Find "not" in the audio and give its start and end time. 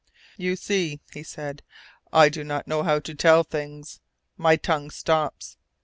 2.43-2.67